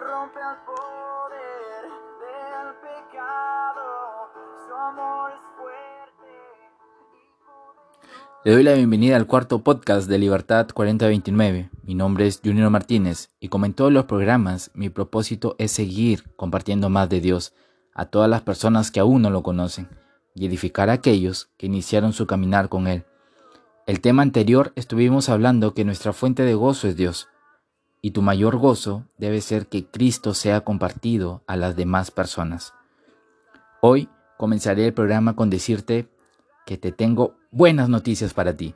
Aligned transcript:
rompe 0.00 0.40
el 0.40 0.56
poder 0.64 1.84
del 2.24 2.74
pecado. 2.80 4.00
Le 8.42 8.52
doy 8.52 8.62
la 8.62 8.72
bienvenida 8.72 9.16
al 9.16 9.26
cuarto 9.26 9.62
podcast 9.62 10.08
de 10.08 10.18
Libertad 10.18 10.68
4029. 10.72 11.70
Mi 11.82 11.94
nombre 11.94 12.26
es 12.26 12.40
Junior 12.42 12.70
Martínez 12.70 13.30
y 13.40 13.48
como 13.48 13.66
en 13.66 13.74
todos 13.74 13.92
los 13.92 14.06
programas, 14.06 14.70
mi 14.72 14.88
propósito 14.88 15.54
es 15.58 15.72
seguir 15.72 16.24
compartiendo 16.36 16.88
más 16.88 17.10
de 17.10 17.20
Dios 17.20 17.52
a 17.92 18.06
todas 18.06 18.30
las 18.30 18.40
personas 18.40 18.90
que 18.90 19.00
aún 19.00 19.20
no 19.20 19.28
lo 19.28 19.42
conocen 19.42 19.88
y 20.34 20.46
edificar 20.46 20.88
a 20.88 20.94
aquellos 20.94 21.50
que 21.58 21.66
iniciaron 21.66 22.14
su 22.14 22.26
caminar 22.26 22.70
con 22.70 22.86
Él. 22.86 23.04
El 23.86 24.00
tema 24.00 24.22
anterior 24.22 24.72
estuvimos 24.76 25.28
hablando 25.28 25.74
que 25.74 25.84
nuestra 25.84 26.14
fuente 26.14 26.44
de 26.44 26.54
gozo 26.54 26.88
es 26.88 26.96
Dios 26.96 27.28
y 28.02 28.12
tu 28.12 28.22
mayor 28.22 28.56
gozo 28.56 29.04
debe 29.18 29.40
ser 29.40 29.66
que 29.66 29.86
Cristo 29.86 30.34
sea 30.34 30.62
compartido 30.62 31.42
a 31.46 31.56
las 31.56 31.76
demás 31.76 32.10
personas. 32.10 32.74
Hoy 33.82 34.08
comenzaré 34.38 34.86
el 34.86 34.94
programa 34.94 35.36
con 35.36 35.50
decirte 35.50 36.08
que 36.66 36.78
te 36.78 36.92
tengo 36.92 37.34
buenas 37.50 37.88
noticias 37.88 38.32
para 38.32 38.56
ti. 38.56 38.74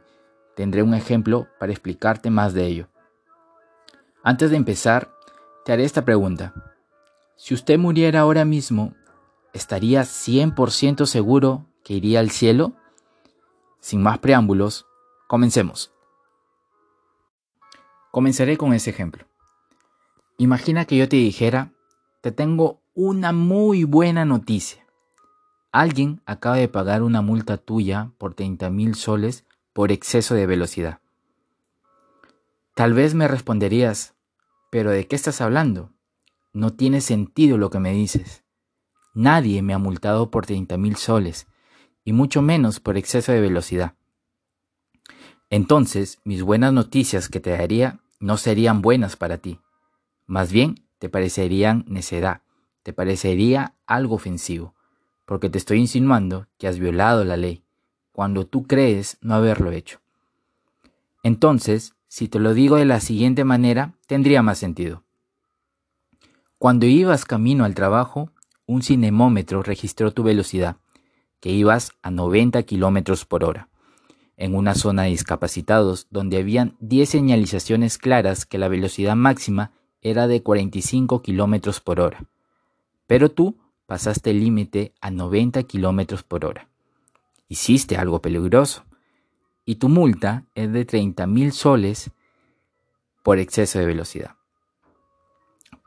Tendré 0.56 0.82
un 0.82 0.94
ejemplo 0.94 1.48
para 1.58 1.72
explicarte 1.72 2.30
más 2.30 2.54
de 2.54 2.66
ello. 2.66 2.88
Antes 4.22 4.50
de 4.50 4.56
empezar, 4.56 5.10
te 5.64 5.72
haré 5.72 5.84
esta 5.84 6.04
pregunta. 6.04 6.54
Si 7.36 7.54
usted 7.54 7.78
muriera 7.78 8.20
ahora 8.20 8.44
mismo, 8.44 8.94
¿estaría 9.52 10.02
100% 10.02 11.06
seguro 11.06 11.66
que 11.82 11.94
iría 11.94 12.20
al 12.20 12.30
cielo? 12.30 12.74
Sin 13.80 14.02
más 14.02 14.18
preámbulos, 14.18 14.86
comencemos. 15.26 15.93
Comenzaré 18.14 18.56
con 18.56 18.72
ese 18.74 18.90
ejemplo. 18.90 19.26
Imagina 20.38 20.84
que 20.84 20.96
yo 20.96 21.08
te 21.08 21.16
dijera, 21.16 21.72
te 22.20 22.30
tengo 22.30 22.80
una 22.94 23.32
muy 23.32 23.82
buena 23.82 24.24
noticia. 24.24 24.86
Alguien 25.72 26.22
acaba 26.24 26.54
de 26.54 26.68
pagar 26.68 27.02
una 27.02 27.22
multa 27.22 27.56
tuya 27.56 28.12
por 28.16 28.34
30 28.34 28.70
mil 28.70 28.94
soles 28.94 29.44
por 29.72 29.90
exceso 29.90 30.36
de 30.36 30.46
velocidad. 30.46 31.00
Tal 32.76 32.94
vez 32.94 33.16
me 33.16 33.26
responderías, 33.26 34.14
pero 34.70 34.92
¿de 34.92 35.08
qué 35.08 35.16
estás 35.16 35.40
hablando? 35.40 35.90
No 36.52 36.72
tiene 36.72 37.00
sentido 37.00 37.58
lo 37.58 37.68
que 37.68 37.80
me 37.80 37.90
dices. 37.90 38.44
Nadie 39.12 39.60
me 39.60 39.74
ha 39.74 39.78
multado 39.78 40.30
por 40.30 40.46
30 40.46 40.76
mil 40.76 40.94
soles, 40.94 41.48
y 42.04 42.12
mucho 42.12 42.42
menos 42.42 42.78
por 42.78 42.96
exceso 42.96 43.32
de 43.32 43.40
velocidad. 43.40 43.94
Entonces, 45.50 46.20
mis 46.22 46.44
buenas 46.44 46.72
noticias 46.72 47.28
que 47.28 47.40
te 47.40 47.50
daría 47.50 47.98
no 48.20 48.36
serían 48.36 48.82
buenas 48.82 49.16
para 49.16 49.38
ti. 49.38 49.58
Más 50.26 50.52
bien, 50.52 50.86
te 50.98 51.08
parecerían 51.08 51.84
necedad, 51.88 52.42
te 52.82 52.92
parecería 52.92 53.74
algo 53.86 54.14
ofensivo, 54.14 54.74
porque 55.24 55.50
te 55.50 55.58
estoy 55.58 55.78
insinuando 55.78 56.46
que 56.58 56.68
has 56.68 56.78
violado 56.78 57.24
la 57.24 57.36
ley, 57.36 57.64
cuando 58.12 58.46
tú 58.46 58.66
crees 58.66 59.18
no 59.20 59.34
haberlo 59.34 59.70
hecho. 59.72 60.00
Entonces, 61.22 61.94
si 62.08 62.28
te 62.28 62.38
lo 62.38 62.54
digo 62.54 62.76
de 62.76 62.84
la 62.84 63.00
siguiente 63.00 63.44
manera, 63.44 63.94
tendría 64.06 64.42
más 64.42 64.58
sentido. 64.58 65.02
Cuando 66.58 66.86
ibas 66.86 67.24
camino 67.24 67.64
al 67.64 67.74
trabajo, 67.74 68.30
un 68.66 68.82
cinemómetro 68.82 69.62
registró 69.62 70.12
tu 70.12 70.22
velocidad, 70.22 70.76
que 71.40 71.50
ibas 71.50 71.92
a 72.02 72.10
90 72.10 72.62
kilómetros 72.62 73.24
por 73.26 73.44
hora 73.44 73.68
en 74.36 74.54
una 74.54 74.74
zona 74.74 75.04
de 75.04 75.10
discapacitados 75.10 76.06
donde 76.10 76.38
habían 76.38 76.76
10 76.80 77.08
señalizaciones 77.08 77.98
claras 77.98 78.46
que 78.46 78.58
la 78.58 78.68
velocidad 78.68 79.16
máxima 79.16 79.72
era 80.00 80.26
de 80.26 80.42
45 80.42 81.22
kilómetros 81.22 81.80
por 81.80 82.00
hora. 82.00 82.24
Pero 83.06 83.30
tú 83.30 83.56
pasaste 83.86 84.30
el 84.30 84.40
límite 84.40 84.92
a 85.00 85.10
90 85.10 85.62
kilómetros 85.64 86.22
por 86.22 86.44
hora. 86.44 86.68
Hiciste 87.48 87.96
algo 87.96 88.20
peligroso. 88.20 88.84
Y 89.66 89.76
tu 89.76 89.88
multa 89.88 90.44
es 90.54 90.72
de 90.72 90.84
30 90.84 91.26
mil 91.26 91.52
soles 91.52 92.10
por 93.22 93.38
exceso 93.38 93.78
de 93.78 93.86
velocidad. 93.86 94.36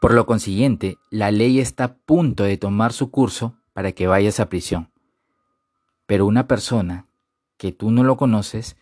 Por 0.02 0.14
lo 0.14 0.26
consiguiente, 0.26 0.98
la 1.10 1.32
ley 1.32 1.60
está 1.60 1.84
a 1.84 1.94
punto 1.96 2.44
de 2.44 2.58
tomar 2.58 2.94
su 2.94 3.12
curso 3.12 3.56
para 3.74 3.92
que 3.92 4.08
vayas 4.08 4.40
a 4.40 4.50
prisión. 4.50 4.92
Pero 6.06 6.26
una 6.26 6.48
persona 6.48 7.08
que 7.58 7.72
tú 7.72 7.92
no 7.92 8.04
lo 8.04 8.18
conoces, 8.18 8.78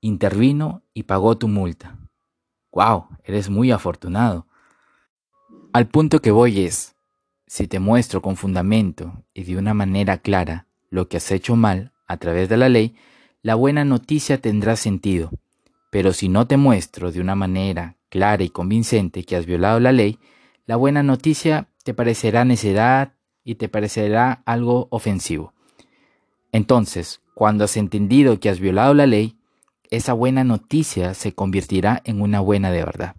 intervino 0.00 0.82
y 0.94 1.04
pagó 1.04 1.36
tu 1.36 1.48
multa. 1.48 1.98
¡Wow! 2.72 3.06
Eres 3.24 3.50
muy 3.50 3.70
afortunado. 3.70 4.46
Al 5.72 5.88
punto 5.88 6.20
que 6.20 6.30
voy 6.30 6.60
es, 6.60 6.94
si 7.46 7.66
te 7.66 7.80
muestro 7.80 8.22
con 8.22 8.36
fundamento 8.36 9.24
y 9.34 9.44
de 9.44 9.56
una 9.56 9.74
manera 9.74 10.18
clara 10.18 10.66
lo 10.88 11.08
que 11.08 11.16
has 11.16 11.30
hecho 11.32 11.56
mal 11.56 11.92
a 12.06 12.16
través 12.16 12.48
de 12.48 12.56
la 12.56 12.68
ley, 12.68 12.94
la 13.42 13.54
buena 13.54 13.84
noticia 13.84 14.40
tendrá 14.40 14.76
sentido. 14.76 15.30
Pero 15.90 16.12
si 16.12 16.28
no 16.28 16.46
te 16.46 16.56
muestro 16.56 17.10
de 17.10 17.20
una 17.20 17.34
manera 17.34 17.96
clara 18.08 18.42
y 18.44 18.50
convincente 18.50 19.24
que 19.24 19.36
has 19.36 19.46
violado 19.46 19.80
la 19.80 19.92
ley, 19.92 20.18
la 20.66 20.76
buena 20.76 21.02
noticia 21.02 21.68
te 21.82 21.94
parecerá 21.94 22.44
necedad 22.44 23.14
y 23.44 23.56
te 23.56 23.68
parecerá 23.68 24.42
algo 24.44 24.88
ofensivo. 24.90 25.54
Entonces, 26.52 27.20
cuando 27.40 27.64
has 27.64 27.78
entendido 27.78 28.38
que 28.38 28.50
has 28.50 28.60
violado 28.60 28.92
la 28.92 29.06
ley, 29.06 29.38
esa 29.88 30.12
buena 30.12 30.44
noticia 30.44 31.14
se 31.14 31.34
convertirá 31.34 32.02
en 32.04 32.20
una 32.20 32.40
buena 32.40 32.70
de 32.70 32.84
verdad. 32.84 33.16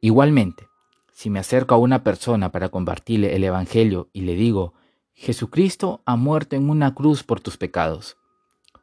Igualmente, 0.00 0.66
si 1.12 1.30
me 1.30 1.38
acerco 1.38 1.76
a 1.76 1.78
una 1.78 2.02
persona 2.02 2.50
para 2.50 2.68
compartirle 2.68 3.36
el 3.36 3.44
Evangelio 3.44 4.08
y 4.12 4.22
le 4.22 4.34
digo, 4.34 4.74
Jesucristo 5.14 6.02
ha 6.04 6.16
muerto 6.16 6.56
en 6.56 6.68
una 6.68 6.92
cruz 6.92 7.22
por 7.22 7.40
tus 7.40 7.56
pecados, 7.56 8.16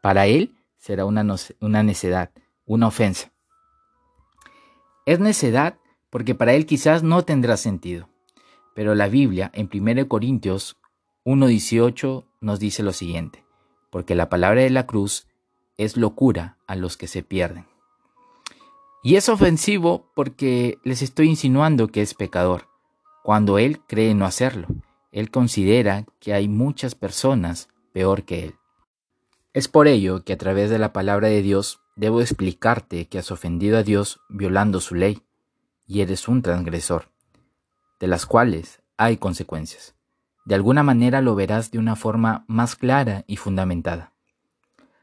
para 0.01 0.25
él 0.25 0.55
será 0.77 1.03
una, 1.03 1.25
una 1.59 1.83
necedad, 1.83 2.31
una 2.65 2.87
ofensa. 2.87 3.33
Es 5.05 5.19
necedad 5.19 5.79
porque 6.09 6.33
para 6.33 6.53
él 6.53 6.65
quizás 6.65 7.03
no 7.03 7.25
tendrá 7.25 7.57
sentido. 7.57 8.07
Pero 8.73 8.95
la 8.95 9.09
Biblia 9.09 9.51
en 9.53 9.69
1 9.69 10.07
Corintios 10.07 10.77
1.18 11.25 12.23
nos 12.39 12.59
dice 12.61 12.83
lo 12.83 12.93
siguiente 12.93 13.46
porque 13.89 14.15
la 14.15 14.29
palabra 14.29 14.61
de 14.61 14.69
la 14.69 14.85
cruz 14.85 15.27
es 15.77 15.97
locura 15.97 16.57
a 16.67 16.75
los 16.75 16.97
que 16.97 17.07
se 17.07 17.23
pierden. 17.23 17.65
Y 19.03 19.15
es 19.15 19.29
ofensivo 19.29 20.11
porque 20.15 20.79
les 20.83 21.01
estoy 21.01 21.29
insinuando 21.29 21.87
que 21.87 22.01
es 22.01 22.13
pecador, 22.13 22.67
cuando 23.23 23.57
él 23.57 23.79
cree 23.87 24.13
no 24.13 24.25
hacerlo. 24.25 24.67
Él 25.11 25.31
considera 25.31 26.05
que 26.19 26.33
hay 26.33 26.47
muchas 26.47 26.95
personas 26.95 27.69
peor 27.93 28.23
que 28.23 28.45
él. 28.45 28.55
Es 29.53 29.67
por 29.67 29.87
ello 29.87 30.23
que 30.23 30.33
a 30.33 30.37
través 30.37 30.69
de 30.69 30.79
la 30.79 30.93
palabra 30.93 31.29
de 31.29 31.41
Dios 31.41 31.79
debo 31.95 32.21
explicarte 32.21 33.07
que 33.07 33.17
has 33.17 33.31
ofendido 33.31 33.77
a 33.77 33.83
Dios 33.83 34.19
violando 34.29 34.81
su 34.81 34.95
ley, 34.95 35.23
y 35.87 36.01
eres 36.01 36.27
un 36.27 36.41
transgresor, 36.41 37.09
de 37.99 38.07
las 38.07 38.25
cuales 38.25 38.81
hay 38.97 39.17
consecuencias 39.17 39.96
de 40.47 40.55
alguna 40.55 40.81
manera 40.81 41.19
lo 41.19 41.35
verás 41.35 41.71
de 41.71 41.77
una 41.77 41.97
forma 41.97 42.45
más 42.47 42.77
clara 42.77 43.25
y 43.27 43.35
fundamentada. 43.35 44.13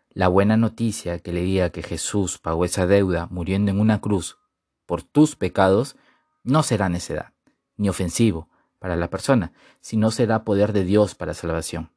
La 0.08 0.28
buena 0.28 0.56
noticia 0.56 1.18
que 1.18 1.34
le 1.34 1.42
diga 1.42 1.68
que 1.68 1.82
Jesús 1.82 2.38
pagó 2.38 2.64
esa 2.64 2.86
deuda 2.86 3.28
muriendo 3.30 3.70
en 3.70 3.78
una 3.78 4.00
cruz 4.00 4.38
por 4.86 5.02
tus 5.02 5.36
pecados 5.36 5.96
no 6.44 6.62
será 6.62 6.88
necedad, 6.88 7.34
ni 7.76 7.90
ofensivo 7.90 8.48
para 8.78 8.96
la 8.96 9.10
persona, 9.10 9.52
sino 9.82 10.10
será 10.10 10.44
poder 10.44 10.72
de 10.72 10.84
Dios 10.84 11.14
para 11.14 11.34
salvación. 11.34 11.90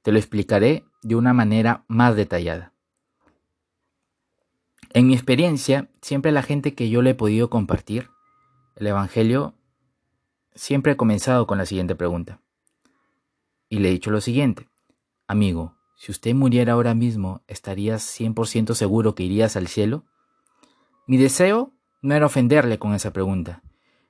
Te 0.00 0.10
lo 0.10 0.18
explicaré 0.18 0.84
de 1.02 1.16
una 1.16 1.34
manera 1.34 1.84
más 1.86 2.16
detallada. 2.16 2.72
En 4.94 5.06
mi 5.06 5.12
experiencia, 5.12 5.90
siempre 6.00 6.32
la 6.32 6.42
gente 6.42 6.74
que 6.74 6.88
yo 6.88 7.02
le 7.02 7.10
he 7.10 7.14
podido 7.14 7.50
compartir 7.50 8.08
el 8.76 8.86
Evangelio, 8.86 9.52
siempre 10.54 10.92
he 10.92 10.96
comenzado 10.96 11.46
con 11.46 11.58
la 11.58 11.66
siguiente 11.66 11.94
pregunta 11.94 12.40
y 13.70 13.78
le 13.78 13.88
he 13.88 13.92
dicho 13.92 14.10
lo 14.10 14.20
siguiente, 14.20 14.68
amigo, 15.26 15.76
si 15.96 16.10
usted 16.10 16.34
muriera 16.34 16.72
ahora 16.72 16.94
mismo, 16.94 17.42
¿estarías 17.46 18.02
100% 18.02 18.74
seguro 18.74 19.14
que 19.14 19.22
irías 19.22 19.56
al 19.56 19.68
cielo? 19.68 20.04
Mi 21.06 21.16
deseo 21.16 21.72
no 22.02 22.14
era 22.14 22.26
ofenderle 22.26 22.78
con 22.78 22.94
esa 22.94 23.12
pregunta, 23.12 23.62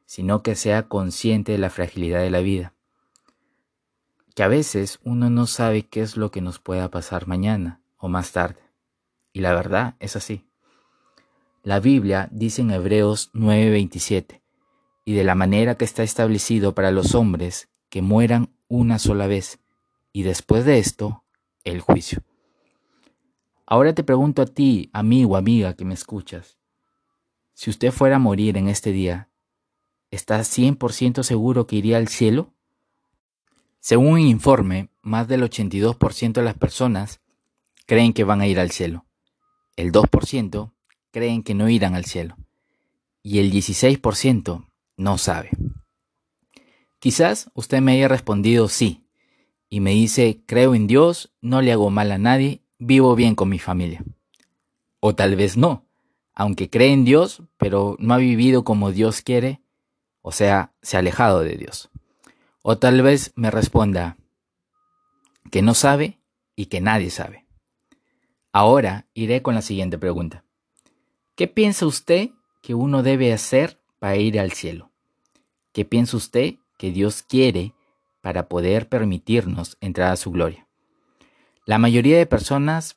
sino 0.06 0.42
que 0.42 0.54
sea 0.54 0.88
consciente 0.88 1.52
de 1.52 1.58
la 1.58 1.68
fragilidad 1.68 2.20
de 2.20 2.30
la 2.30 2.40
vida. 2.40 2.74
Que 4.34 4.42
a 4.42 4.48
veces 4.48 4.98
uno 5.04 5.28
no 5.28 5.46
sabe 5.46 5.82
qué 5.82 6.00
es 6.00 6.16
lo 6.16 6.30
que 6.30 6.40
nos 6.40 6.58
pueda 6.58 6.90
pasar 6.90 7.26
mañana 7.26 7.82
o 7.98 8.08
más 8.08 8.32
tarde. 8.32 8.60
Y 9.32 9.40
la 9.40 9.52
verdad 9.54 9.96
es 10.00 10.16
así. 10.16 10.46
La 11.62 11.80
Biblia 11.80 12.28
dice 12.32 12.62
en 12.62 12.70
Hebreos 12.70 13.30
9:27, 13.34 14.40
y 15.04 15.14
de 15.14 15.24
la 15.24 15.34
manera 15.34 15.74
que 15.74 15.84
está 15.84 16.02
establecido 16.02 16.74
para 16.74 16.92
los 16.92 17.14
hombres 17.14 17.68
que 17.90 18.00
mueran 18.00 18.54
una 18.70 18.98
sola 18.98 19.26
vez 19.26 19.58
y 20.12 20.22
después 20.22 20.64
de 20.64 20.78
esto, 20.78 21.24
el 21.64 21.80
juicio. 21.80 22.22
Ahora 23.66 23.94
te 23.94 24.02
pregunto 24.02 24.40
a 24.40 24.46
ti, 24.46 24.88
amigo, 24.92 25.36
amiga 25.36 25.74
que 25.74 25.84
me 25.84 25.94
escuchas, 25.94 26.58
si 27.52 27.68
usted 27.68 27.92
fuera 27.92 28.16
a 28.16 28.20
morir 28.20 28.56
en 28.56 28.68
este 28.68 28.92
día, 28.92 29.28
¿estás 30.10 30.56
100% 30.56 31.22
seguro 31.22 31.66
que 31.66 31.76
iría 31.76 31.98
al 31.98 32.08
cielo? 32.08 32.54
Según 33.80 34.14
un 34.14 34.20
informe, 34.20 34.88
más 35.02 35.28
del 35.28 35.42
82% 35.42 36.32
de 36.32 36.42
las 36.42 36.56
personas 36.56 37.20
creen 37.86 38.12
que 38.12 38.24
van 38.24 38.40
a 38.40 38.46
ir 38.46 38.60
al 38.60 38.70
cielo. 38.70 39.04
El 39.76 39.92
2% 39.92 40.72
creen 41.10 41.42
que 41.42 41.54
no 41.54 41.68
irán 41.68 41.94
al 41.94 42.04
cielo. 42.04 42.36
Y 43.22 43.40
el 43.40 43.52
16% 43.52 44.66
no 44.96 45.18
sabe. 45.18 45.50
Quizás 47.00 47.50
usted 47.54 47.80
me 47.80 47.92
haya 47.92 48.08
respondido 48.08 48.68
sí 48.68 49.06
y 49.70 49.80
me 49.80 49.92
dice, 49.92 50.42
creo 50.46 50.74
en 50.74 50.86
Dios, 50.86 51.32
no 51.40 51.62
le 51.62 51.72
hago 51.72 51.88
mal 51.88 52.12
a 52.12 52.18
nadie, 52.18 52.62
vivo 52.78 53.14
bien 53.14 53.34
con 53.34 53.48
mi 53.48 53.58
familia. 53.58 54.04
O 55.00 55.14
tal 55.14 55.34
vez 55.34 55.56
no, 55.56 55.86
aunque 56.34 56.68
cree 56.68 56.92
en 56.92 57.06
Dios, 57.06 57.42
pero 57.56 57.96
no 57.98 58.12
ha 58.12 58.18
vivido 58.18 58.64
como 58.64 58.92
Dios 58.92 59.22
quiere, 59.22 59.62
o 60.20 60.30
sea, 60.30 60.74
se 60.82 60.96
ha 60.96 61.00
alejado 61.00 61.40
de 61.40 61.56
Dios. 61.56 61.90
O 62.60 62.76
tal 62.76 63.00
vez 63.00 63.32
me 63.34 63.50
responda 63.50 64.18
que 65.50 65.62
no 65.62 65.72
sabe 65.72 66.20
y 66.54 66.66
que 66.66 66.82
nadie 66.82 67.08
sabe. 67.08 67.46
Ahora 68.52 69.06
iré 69.14 69.40
con 69.40 69.54
la 69.54 69.62
siguiente 69.62 69.96
pregunta. 69.96 70.44
¿Qué 71.34 71.48
piensa 71.48 71.86
usted 71.86 72.28
que 72.60 72.74
uno 72.74 73.02
debe 73.02 73.32
hacer 73.32 73.80
para 73.98 74.16
ir 74.16 74.38
al 74.38 74.52
cielo? 74.52 74.90
¿Qué 75.72 75.86
piensa 75.86 76.18
usted 76.18 76.56
que 76.80 76.92
Dios 76.92 77.22
quiere 77.22 77.74
para 78.22 78.48
poder 78.48 78.88
permitirnos 78.88 79.76
entrar 79.82 80.12
a 80.12 80.16
su 80.16 80.30
gloria? 80.30 80.66
La 81.66 81.76
mayoría 81.76 82.16
de 82.16 82.24
personas 82.24 82.96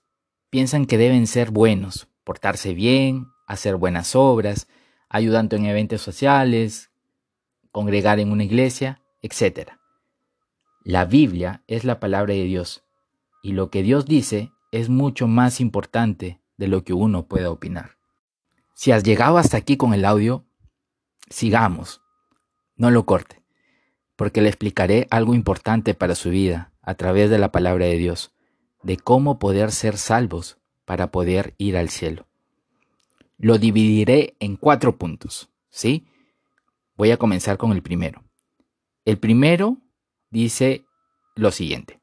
piensan 0.50 0.86
que 0.86 0.98
deben 0.98 1.28
ser 1.28 1.52
buenos, 1.52 2.08
portarse 2.24 2.74
bien, 2.74 3.28
hacer 3.46 3.76
buenas 3.76 4.16
obras, 4.16 4.70
ayudando 5.10 5.58
en 5.58 5.66
eventos 5.66 6.02
sociales, 6.02 6.92
congregar 7.74 8.22
en 8.22 8.32
una 8.32 8.46
iglesia, 8.46 9.02
etc. 9.22 9.72
La 10.86 11.04
Biblia 11.04 11.62
es 11.68 11.84
la 11.84 12.00
palabra 12.00 12.34
de 12.34 12.46
Dios 12.46 12.86
y 13.42 13.52
lo 13.52 13.70
que 13.70 13.84
Dios 13.84 14.06
dice 14.06 14.54
es 14.72 14.88
mucho 14.88 15.28
más 15.28 15.60
importante 15.60 16.40
de 16.56 16.70
lo 16.70 16.86
que 16.86 16.94
uno 16.94 17.28
pueda 17.28 17.52
opinar. 17.52 17.98
Si 18.76 18.94
has 18.94 19.04
llegado 19.04 19.38
hasta 19.38 19.58
aquí 19.58 19.76
con 19.76 19.94
el 19.94 20.06
audio, 20.06 20.46
sigamos, 21.30 22.02
no 22.78 22.90
lo 22.90 23.06
corte, 23.06 23.43
porque 24.24 24.40
le 24.40 24.48
explicaré 24.48 25.06
algo 25.10 25.34
importante 25.34 25.96
para 25.96 26.16
su 26.16 26.30
vida 26.30 26.72
a 26.81 26.96
través 26.96 27.30
de 27.30 27.38
la 27.38 27.52
palabra 27.52 27.88
de 27.88 27.98
Dios, 27.98 28.31
de 28.81 28.96
cómo 28.96 29.38
poder 29.38 29.74
ser 29.74 29.98
salvos 29.98 30.60
para 30.86 31.12
poder 31.12 31.56
ir 31.58 31.75
al 31.75 31.90
cielo. 31.90 32.25
Lo 33.38 33.58
dividiré 33.58 34.38
en 34.40 34.56
cuatro 34.56 34.96
puntos, 34.98 35.50
¿sí? 35.70 36.08
Voy 36.96 37.12
a 37.12 37.18
comenzar 37.18 37.58
con 37.58 37.74
el 37.74 37.81
primero. 37.81 38.24
El 39.04 39.18
primero 39.18 39.80
dice 40.30 40.86
lo 41.36 41.52
siguiente. 41.52 42.00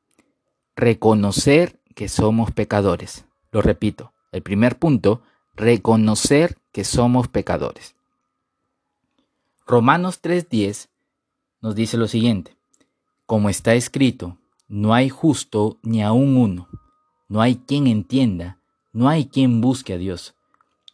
Reconocer 0.76 1.80
que 1.94 2.10
somos 2.10 2.50
pecadores. 2.50 3.24
Lo 3.50 3.62
repito. 3.62 4.12
El 4.30 4.42
primer 4.42 4.78
punto, 4.78 5.22
reconocer 5.54 6.58
que 6.70 6.84
somos 6.84 7.28
pecadores. 7.28 7.96
Romanos 9.66 10.20
3:10 10.20 10.90
nos 11.60 11.74
dice 11.74 11.96
lo 11.96 12.08
siguiente. 12.08 12.56
Como 13.26 13.48
está 13.48 13.74
escrito, 13.74 14.38
no 14.68 14.94
hay 14.94 15.08
justo 15.08 15.78
ni 15.82 16.02
aun 16.02 16.36
uno. 16.36 16.68
No 17.28 17.40
hay 17.40 17.56
quien 17.56 17.86
entienda, 17.86 18.60
no 18.92 19.08
hay 19.08 19.26
quien 19.26 19.60
busque 19.60 19.94
a 19.94 19.98
Dios. 19.98 20.34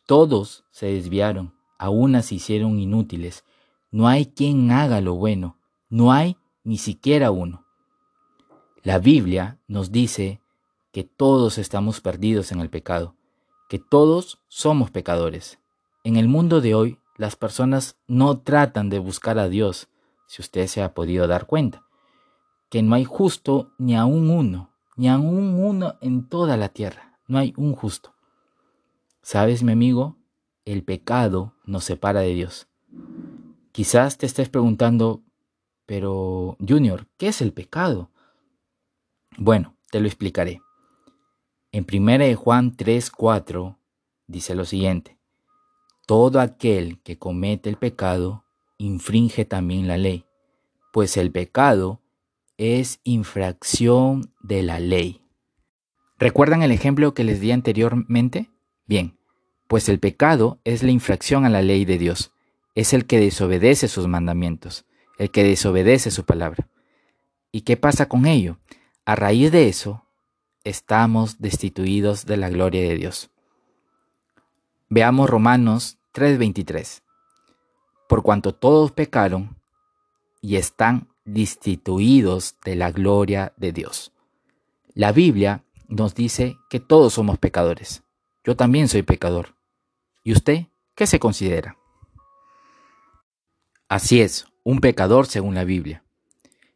Todos 0.06 0.64
se 0.70 0.86
desviaron, 0.86 1.54
a 1.78 1.90
unas 1.90 2.26
se 2.26 2.36
hicieron 2.36 2.78
inútiles. 2.78 3.44
No 3.90 4.08
hay 4.08 4.26
quien 4.26 4.70
haga 4.70 5.00
lo 5.00 5.14
bueno 5.14 5.56
no 5.88 6.12
hay 6.12 6.36
ni 6.64 6.78
siquiera 6.78 7.30
uno. 7.30 7.64
La 8.82 8.98
Biblia 8.98 9.58
nos 9.68 9.92
dice 9.92 10.40
que 10.92 11.04
todos 11.04 11.58
estamos 11.58 12.00
perdidos 12.00 12.52
en 12.52 12.60
el 12.60 12.70
pecado, 12.70 13.14
que 13.68 13.78
todos 13.78 14.38
somos 14.48 14.90
pecadores. 14.90 15.58
En 16.04 16.16
el 16.16 16.28
mundo 16.28 16.60
de 16.60 16.74
hoy, 16.74 16.98
las 17.16 17.36
personas 17.36 17.96
no 18.06 18.38
tratan 18.38 18.88
de 18.88 18.98
buscar 18.98 19.38
a 19.38 19.48
Dios, 19.48 19.88
si 20.26 20.42
usted 20.42 20.66
se 20.66 20.82
ha 20.82 20.94
podido 20.94 21.26
dar 21.26 21.46
cuenta, 21.46 21.84
que 22.68 22.82
no 22.82 22.94
hay 22.94 23.04
justo 23.04 23.72
ni 23.78 23.96
aún 23.96 24.30
uno, 24.30 24.70
ni 24.96 25.08
aún 25.08 25.54
uno 25.54 25.94
en 26.00 26.28
toda 26.28 26.56
la 26.56 26.68
tierra, 26.68 27.18
no 27.28 27.38
hay 27.38 27.54
un 27.56 27.74
justo. 27.74 28.14
¿Sabes, 29.22 29.62
mi 29.62 29.72
amigo? 29.72 30.16
El 30.64 30.82
pecado 30.84 31.54
nos 31.64 31.84
separa 31.84 32.20
de 32.20 32.34
Dios. 32.34 32.68
Quizás 33.72 34.18
te 34.18 34.26
estés 34.26 34.48
preguntando, 34.48 35.22
pero, 35.84 36.56
Junior, 36.66 37.06
¿qué 37.18 37.28
es 37.28 37.42
el 37.42 37.52
pecado? 37.52 38.10
Bueno, 39.36 39.76
te 39.90 40.00
lo 40.00 40.06
explicaré. 40.06 40.62
En 41.72 41.84
1 41.84 42.36
Juan 42.36 42.74
3:4 42.74 43.76
dice 44.26 44.54
lo 44.54 44.64
siguiente: 44.64 45.18
Todo 46.06 46.40
aquel 46.40 47.02
que 47.02 47.18
comete 47.18 47.68
el 47.68 47.76
pecado 47.76 48.45
infringe 48.78 49.44
también 49.44 49.88
la 49.88 49.96
ley, 49.96 50.24
pues 50.92 51.16
el 51.16 51.30
pecado 51.30 52.00
es 52.56 53.00
infracción 53.04 54.32
de 54.42 54.62
la 54.62 54.80
ley. 54.80 55.22
¿Recuerdan 56.18 56.62
el 56.62 56.72
ejemplo 56.72 57.14
que 57.14 57.24
les 57.24 57.40
di 57.40 57.52
anteriormente? 57.52 58.50
Bien, 58.86 59.18
pues 59.68 59.88
el 59.88 60.00
pecado 60.00 60.60
es 60.64 60.82
la 60.82 60.90
infracción 60.90 61.44
a 61.44 61.50
la 61.50 61.62
ley 61.62 61.84
de 61.84 61.98
Dios, 61.98 62.32
es 62.74 62.92
el 62.92 63.06
que 63.06 63.20
desobedece 63.20 63.88
sus 63.88 64.06
mandamientos 64.06 64.86
el 65.18 65.30
que 65.30 65.44
desobedece 65.44 66.10
su 66.10 66.24
palabra. 66.24 66.68
¿Y 67.52 67.62
qué 67.62 67.76
pasa 67.76 68.08
con 68.08 68.26
ello? 68.26 68.58
A 69.04 69.14
raíz 69.14 69.50
de 69.52 69.68
eso, 69.68 70.04
estamos 70.64 71.40
destituidos 71.40 72.26
de 72.26 72.36
la 72.36 72.48
gloria 72.48 72.82
de 72.82 72.96
Dios. 72.96 73.30
Veamos 74.88 75.30
Romanos 75.30 75.98
3:23. 76.12 77.02
Por 78.08 78.22
cuanto 78.22 78.54
todos 78.54 78.92
pecaron 78.92 79.56
y 80.40 80.56
están 80.56 81.08
destituidos 81.24 82.56
de 82.64 82.76
la 82.76 82.92
gloria 82.92 83.52
de 83.56 83.72
Dios. 83.72 84.12
La 84.94 85.12
Biblia 85.12 85.64
nos 85.88 86.14
dice 86.14 86.56
que 86.70 86.80
todos 86.80 87.14
somos 87.14 87.38
pecadores. 87.38 88.02
Yo 88.44 88.56
también 88.56 88.88
soy 88.88 89.02
pecador. 89.02 89.56
¿Y 90.22 90.32
usted 90.32 90.66
qué 90.94 91.06
se 91.06 91.18
considera? 91.18 91.76
Así 93.88 94.20
es, 94.20 94.46
un 94.64 94.80
pecador 94.80 95.26
según 95.26 95.54
la 95.54 95.64
Biblia. 95.64 96.04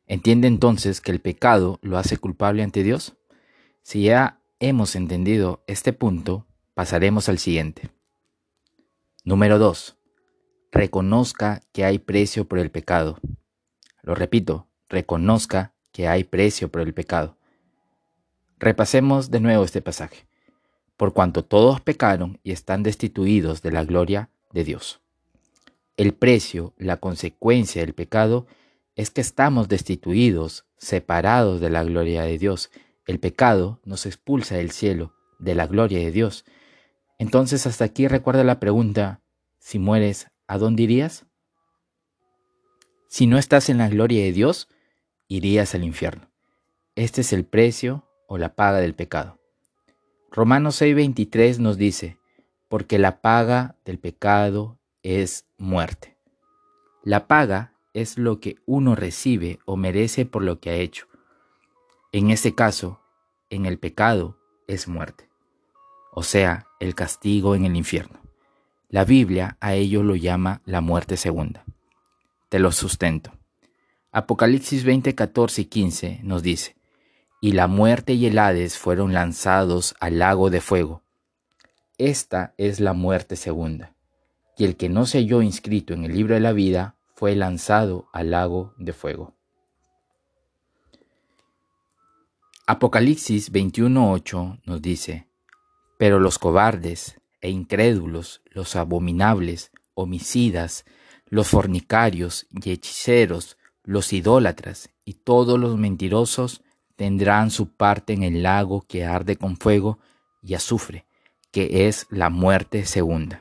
¿Entiende 0.07 0.49
entonces 0.49 1.01
que 1.01 1.13
el 1.13 1.21
pecado 1.21 1.79
lo 1.83 1.97
hace 1.97 2.17
culpable 2.17 2.63
ante 2.63 2.83
Dios? 2.83 3.15
Si 3.83 4.03
ya 4.03 4.41
hemos 4.59 4.97
entendido 4.97 5.63
este 5.67 5.93
punto, 5.93 6.47
pasaremos 6.75 7.29
al 7.29 7.39
siguiente. 7.39 7.91
Número 9.25 9.59
2. 9.59 9.97
Reconozca 10.73 11.63
que 11.73 11.85
hay 11.85 11.99
precio 11.99 12.47
por 12.47 12.59
el 12.59 12.71
pecado. 12.71 13.19
Lo 14.03 14.15
repito, 14.15 14.69
reconozca 14.89 15.75
que 15.93 16.07
hay 16.07 16.25
precio 16.25 16.71
por 16.71 16.83
el 16.83 16.95
pecado. 16.95 17.37
Repasemos 18.59 19.31
de 19.31 19.41
nuevo 19.41 19.65
este 19.65 19.83
pasaje. 19.83 20.27
Por 20.97 21.13
cuanto 21.13 21.45
todos 21.45 21.81
pecaron 21.81 22.39
y 22.43 22.53
están 22.53 22.83
destituidos 22.83 23.63
de 23.63 23.73
la 23.73 23.85
gloria 23.85 24.31
de 24.53 24.65
Dios. 24.65 25.01
El 25.97 26.15
precio, 26.15 26.75
la 26.79 26.99
consecuencia 26.99 27.83
del 27.83 27.95
pecado, 27.95 28.47
es 28.95 29.11
que 29.11 29.21
estamos 29.21 29.69
destituidos, 29.69 30.67
separados 30.77 31.61
de 31.61 31.71
la 31.71 31.85
gloria 31.85 32.23
de 32.23 32.39
Dios. 32.39 32.71
El 33.07 33.19
pecado 33.19 33.81
nos 33.85 34.07
expulsa 34.07 34.57
del 34.57 34.71
cielo, 34.71 35.15
de 35.39 35.55
la 35.55 35.67
gloria 35.67 35.99
de 35.99 36.13
Dios. 36.13 36.45
Entonces 37.19 37.67
hasta 37.67 37.85
aquí 37.85 38.07
recuerda 38.09 38.45
la 38.45 38.61
pregunta, 38.61 39.21
si 39.59 39.79
mueres, 39.79 40.29
¿a 40.51 40.59
dónde 40.59 40.83
irías? 40.83 41.27
Si 43.07 43.29
no 43.29 43.39
estás 43.39 43.69
en 43.69 43.79
la 43.79 43.89
gloria 43.89 44.25
de 44.25 44.33
Dios, 44.33 44.69
irías 45.29 45.77
al 45.77 45.85
infierno. 45.85 46.29
Este 46.97 47.21
es 47.21 47.33
el 47.33 47.45
precio 47.45 48.05
o 48.27 48.37
la 48.37 48.57
paga 48.57 48.79
del 48.79 48.97
pecado. 48.97 49.39
Romanos 50.33 50.83
6:23 50.83 51.61
nos 51.61 51.77
dice, 51.79 52.19
porque 52.69 52.99
la 52.99 53.21
paga 53.21 53.77
del 53.85 54.01
pecado 54.01 54.77
es 55.05 55.47
muerte. 55.57 56.17
La 57.05 57.29
paga 57.29 57.75
es 57.95 58.19
lo 58.19 58.41
que 58.41 58.57
uno 58.67 58.97
recibe 58.97 59.61
o 59.67 59.77
merece 59.77 60.27
por 60.27 60.43
lo 60.43 60.59
que 60.59 60.71
ha 60.71 60.75
hecho. 60.75 61.07
En 62.11 62.31
este 62.31 62.57
caso, 62.57 63.01
en 63.51 63.67
el 63.67 63.79
pecado 63.79 64.37
es 64.67 64.89
muerte, 64.89 65.31
o 66.11 66.25
sea, 66.25 66.67
el 66.81 66.97
castigo 66.97 67.55
en 67.55 67.67
el 67.67 67.77
infierno. 67.77 68.30
La 68.91 69.05
Biblia 69.05 69.57
a 69.61 69.75
ello 69.75 70.03
lo 70.03 70.17
llama 70.17 70.61
la 70.65 70.81
muerte 70.81 71.17
segunda. 71.17 71.65
Te 72.49 72.59
lo 72.59 72.73
sustento. 72.73 73.33
Apocalipsis 74.13 74.85
20, 74.85 75.15
14 75.15 75.63
y 75.63 75.65
15 75.67 76.21
nos 76.25 76.43
dice, 76.43 76.77
y 77.41 77.53
la 77.53 77.69
muerte 77.69 78.13
y 78.15 78.27
el 78.27 78.39
Hades 78.39 78.77
fueron 78.77 79.13
lanzados 79.13 79.95
al 80.01 80.19
lago 80.19 80.51
de 80.51 80.61
fuego. 80.61 81.03
Esta 81.97 82.55
es 82.59 82.81
la 82.81 82.93
muerte 82.93 83.37
segunda 83.37 83.95
y 84.61 84.65
el 84.65 84.77
que 84.77 84.91
no 84.91 85.07
se 85.07 85.19
halló 85.19 85.41
inscrito 85.41 85.95
en 85.95 86.05
el 86.05 86.13
libro 86.13 86.35
de 86.35 86.41
la 86.41 86.53
vida 86.53 86.97
fue 87.15 87.35
lanzado 87.35 88.09
al 88.13 88.31
lago 88.31 88.75
de 88.77 88.93
fuego. 88.93 89.35
Apocalipsis 92.67 93.51
21:8 93.53 94.61
nos 94.67 94.83
dice, 94.83 95.29
pero 95.99 96.21
los 96.21 96.39
cobardes 96.39 97.20
e 97.41 97.51
incrédulos, 97.51 98.43
los 98.51 98.77
abominables, 98.77 99.71
homicidas, 99.95 100.85
los 101.27 101.49
fornicarios 101.49 102.47
y 102.51 102.71
hechiceros, 102.71 103.57
los 103.85 104.13
idólatras 104.13 104.91
y 105.05 105.15
todos 105.15 105.59
los 105.59 105.77
mentirosos 105.77 106.63
tendrán 106.97 107.51
su 107.51 107.75
parte 107.75 108.13
en 108.13 108.23
el 108.23 108.43
lago 108.43 108.83
que 108.83 109.05
arde 109.05 109.37
con 109.37 109.57
fuego 109.57 109.99
y 110.43 110.55
azufre, 110.55 111.07
que 111.51 111.89
es 111.89 112.07
la 112.11 112.31
muerte 112.31 112.85
segunda. 112.85 113.41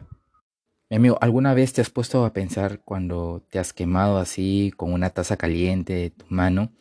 Mi 0.89 0.97
amigo, 0.97 1.17
¿alguna 1.21 1.53
vez 1.53 1.73
te 1.73 1.81
has 1.81 1.89
puesto 1.89 2.25
a 2.25 2.33
pensar 2.33 2.81
cuando 2.83 3.45
te 3.49 3.59
has 3.59 3.73
quemado 3.73 4.17
así 4.17 4.73
con 4.75 4.91
una 4.93 5.11
taza 5.11 5.37
caliente 5.37 5.93
de 5.93 6.09
tu 6.09 6.25
mano 6.29 6.71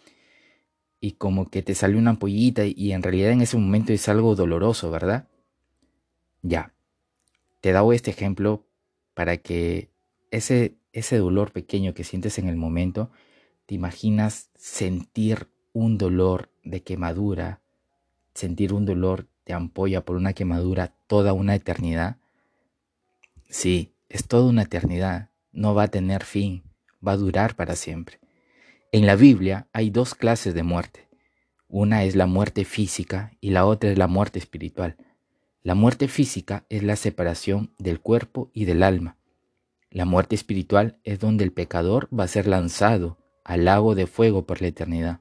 y 1.00 1.12
como 1.12 1.50
que 1.50 1.62
te 1.62 1.74
sale 1.74 1.96
una 1.96 2.10
ampollita 2.10 2.64
y 2.64 2.92
en 2.92 3.02
realidad 3.02 3.32
en 3.32 3.42
ese 3.42 3.56
momento 3.56 3.92
es 3.92 4.08
algo 4.08 4.34
doloroso, 4.34 4.90
¿verdad? 4.90 5.28
Ya, 6.42 6.72
te 7.60 7.72
dado 7.72 7.92
este 7.92 8.10
ejemplo 8.10 8.64
para 9.14 9.38
que 9.38 9.90
ese, 10.30 10.76
ese 10.92 11.18
dolor 11.18 11.52
pequeño 11.52 11.94
que 11.94 12.04
sientes 12.04 12.38
en 12.38 12.48
el 12.48 12.56
momento, 12.56 13.10
te 13.66 13.74
imaginas 13.74 14.50
sentir 14.54 15.48
un 15.72 15.98
dolor 15.98 16.50
de 16.64 16.82
quemadura, 16.82 17.60
sentir 18.34 18.72
un 18.72 18.86
dolor 18.86 19.26
de 19.44 19.54
ampolla 19.54 20.04
por 20.04 20.16
una 20.16 20.32
quemadura 20.32 20.94
toda 21.06 21.32
una 21.32 21.54
eternidad. 21.54 22.16
Sí, 23.48 23.92
es 24.08 24.26
toda 24.26 24.48
una 24.48 24.62
eternidad, 24.62 25.30
no 25.52 25.74
va 25.74 25.84
a 25.84 25.88
tener 25.88 26.24
fin, 26.24 26.62
va 27.06 27.12
a 27.12 27.16
durar 27.16 27.56
para 27.56 27.76
siempre. 27.76 28.20
En 28.92 29.06
la 29.06 29.16
Biblia 29.16 29.66
hay 29.72 29.90
dos 29.90 30.14
clases 30.14 30.54
de 30.54 30.62
muerte. 30.62 31.08
Una 31.68 32.04
es 32.04 32.16
la 32.16 32.26
muerte 32.26 32.64
física 32.64 33.32
y 33.40 33.50
la 33.50 33.66
otra 33.66 33.90
es 33.90 33.98
la 33.98 34.06
muerte 34.06 34.38
espiritual. 34.38 34.96
La 35.62 35.74
muerte 35.74 36.08
física 36.08 36.64
es 36.68 36.82
la 36.82 36.96
separación 36.96 37.74
del 37.78 38.00
cuerpo 38.00 38.50
y 38.54 38.64
del 38.64 38.82
alma. 38.82 39.16
La 39.90 40.04
muerte 40.04 40.34
espiritual 40.34 40.98
es 41.02 41.18
donde 41.18 41.44
el 41.44 41.52
pecador 41.52 42.08
va 42.16 42.24
a 42.24 42.28
ser 42.28 42.46
lanzado 42.46 43.18
al 43.44 43.64
lago 43.64 43.94
de 43.94 44.06
fuego 44.06 44.46
por 44.46 44.60
la 44.60 44.68
eternidad. 44.68 45.20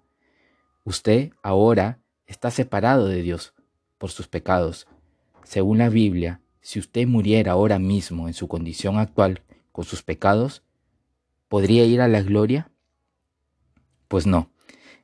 Usted 0.83 1.31
ahora 1.41 1.99
está 2.27 2.51
separado 2.51 3.07
de 3.07 3.21
Dios 3.21 3.53
por 3.97 4.11
sus 4.11 4.27
pecados. 4.27 4.87
Según 5.43 5.79
la 5.79 5.89
Biblia, 5.89 6.41
si 6.61 6.79
usted 6.79 7.07
muriera 7.07 7.53
ahora 7.53 7.79
mismo 7.79 8.27
en 8.27 8.33
su 8.33 8.47
condición 8.47 8.97
actual 8.97 9.41
con 9.71 9.85
sus 9.85 10.03
pecados, 10.03 10.63
¿podría 11.47 11.85
ir 11.85 12.01
a 12.01 12.07
la 12.07 12.21
gloria? 12.21 12.69
Pues 14.07 14.27
no. 14.27 14.51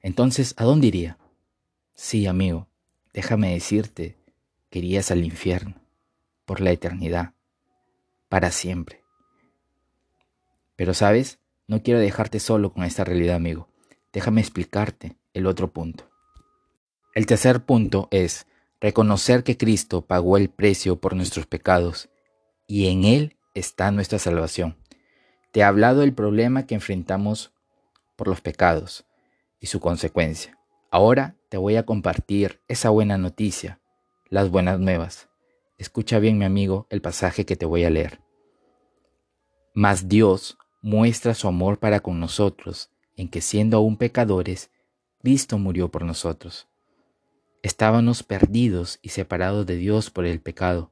Entonces, 0.02 0.54
¿a 0.58 0.66
dónde 0.66 0.88
iría? 0.88 1.18
Sí, 1.94 2.28
amigo, 2.28 2.68
déjame 3.14 3.54
decirte 3.54 4.18
que 4.74 4.80
irías 4.80 5.12
al 5.12 5.24
infierno, 5.24 5.76
por 6.46 6.60
la 6.60 6.72
eternidad, 6.72 7.36
para 8.28 8.50
siempre. 8.50 9.04
Pero 10.76 10.96
sabes, 10.96 11.38
no 11.68 11.84
quiero 11.84 12.00
dejarte 12.00 12.40
solo 12.40 12.74
con 12.74 12.84
esta 12.84 13.04
realidad, 13.04 13.36
amigo. 13.36 13.70
Déjame 14.12 14.42
explicarte 14.42 15.16
el 15.36 15.46
otro 15.46 15.72
punto. 15.72 16.10
El 17.14 17.28
tercer 17.28 17.64
punto 17.64 18.08
es 18.10 18.48
reconocer 18.82 19.44
que 19.44 19.58
Cristo 19.58 20.08
pagó 20.08 20.38
el 20.38 20.50
precio 20.50 21.00
por 21.00 21.16
nuestros 21.16 21.46
pecados 21.46 22.10
y 22.66 22.88
en 22.88 23.04
Él 23.04 23.38
está 23.54 23.92
nuestra 23.92 24.18
salvación. 24.18 24.76
Te 25.52 25.60
he 25.60 25.64
hablado 25.64 26.00
del 26.00 26.16
problema 26.16 26.66
que 26.66 26.74
enfrentamos 26.74 27.54
por 28.16 28.28
los 28.28 28.42
pecados 28.42 29.06
y 29.60 29.68
su 29.68 29.80
consecuencia. 29.80 30.58
Ahora 30.90 31.36
te 31.50 31.58
voy 31.58 31.76
a 31.76 31.86
compartir 31.86 32.64
esa 32.68 32.90
buena 32.90 33.20
noticia, 33.20 33.80
las 34.34 34.50
buenas 34.50 34.80
nuevas. 34.80 35.30
Escucha 35.78 36.18
bien, 36.18 36.40
mi 36.40 36.46
amigo, 36.46 36.88
el 36.90 37.04
pasaje 37.04 37.46
que 37.46 37.56
te 37.56 37.68
voy 37.68 37.84
a 37.84 37.92
leer. 37.92 38.20
Mas 39.76 40.10
Dios 40.10 40.58
muestra 40.82 41.36
su 41.36 41.48
amor 41.48 41.78
para 41.78 42.00
con 42.00 42.20
nosotros, 42.20 42.90
en 43.16 43.30
que 43.30 43.42
siendo 43.42 43.78
aún 43.78 43.96
pecadores, 43.96 44.72
Cristo 45.22 45.60
murió 45.60 45.92
por 45.92 46.04
nosotros. 46.04 46.68
Estábamos 47.62 48.24
perdidos 48.24 48.98
y 49.04 49.10
separados 49.10 49.68
de 49.68 49.76
Dios 49.76 50.10
por 50.10 50.26
el 50.26 50.42
pecado, 50.42 50.92